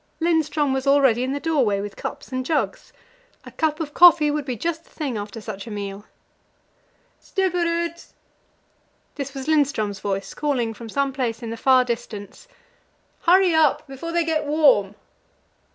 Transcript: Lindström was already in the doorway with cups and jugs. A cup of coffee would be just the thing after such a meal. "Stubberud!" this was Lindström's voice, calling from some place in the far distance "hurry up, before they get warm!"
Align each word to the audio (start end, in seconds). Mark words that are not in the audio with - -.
Lindström 0.19 0.73
was 0.73 0.87
already 0.87 1.21
in 1.23 1.31
the 1.31 1.39
doorway 1.39 1.79
with 1.79 1.95
cups 1.95 2.31
and 2.31 2.43
jugs. 2.43 2.91
A 3.45 3.51
cup 3.51 3.79
of 3.79 3.93
coffee 3.93 4.31
would 4.31 4.45
be 4.45 4.55
just 4.57 4.83
the 4.83 4.89
thing 4.89 5.15
after 5.15 5.39
such 5.39 5.67
a 5.67 5.69
meal. 5.69 6.05
"Stubberud!" 7.21 8.03
this 9.13 9.35
was 9.35 9.45
Lindström's 9.45 9.99
voice, 9.99 10.33
calling 10.33 10.73
from 10.73 10.89
some 10.89 11.13
place 11.13 11.43
in 11.43 11.51
the 11.51 11.55
far 11.55 11.85
distance 11.85 12.47
"hurry 13.27 13.53
up, 13.53 13.85
before 13.85 14.11
they 14.11 14.25
get 14.25 14.45
warm!" 14.47 14.95